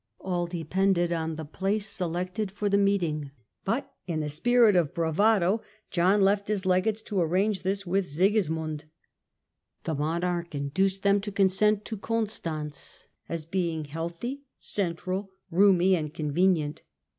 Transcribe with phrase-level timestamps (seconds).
[0.19, 3.29] All depended on the place selected for the meeting,
[3.63, 3.83] but.
[3.83, 7.63] Proposed in a spirit of bravado, John left his legates to arrange S°""^ii ^*^^..'*=>*=' Constance
[7.63, 8.85] this with Sigismund.
[9.83, 16.81] The monarch induced them to consent to Constance as being healthy, central, roomy and convenient.